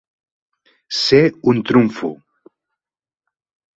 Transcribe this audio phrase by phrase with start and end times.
[1.01, 1.21] Ser
[1.53, 2.11] un trumfo.